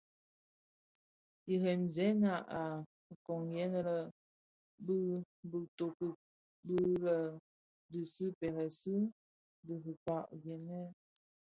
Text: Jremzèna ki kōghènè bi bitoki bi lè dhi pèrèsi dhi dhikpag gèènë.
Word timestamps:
Jremzèna 1.49 2.31
ki 3.05 3.13
kōghènè 3.25 3.81
bi 4.85 4.97
bitoki 5.51 6.09
bi 6.65 6.77
lè 7.05 7.17
dhi 7.91 8.27
pèrèsi 8.39 8.95
dhi 9.65 9.75
dhikpag 9.83 10.25
gèènë. 10.43 10.79